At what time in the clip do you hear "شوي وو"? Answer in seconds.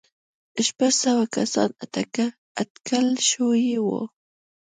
3.29-4.01